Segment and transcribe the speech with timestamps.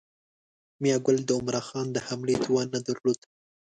[0.81, 3.19] میاګل د عمرا خان د حملې توان نه درلود.